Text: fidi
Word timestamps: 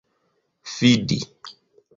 fidi 0.73 1.19